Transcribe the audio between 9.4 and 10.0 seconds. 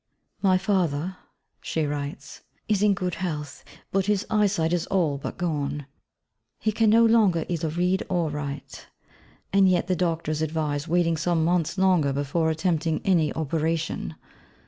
and yet the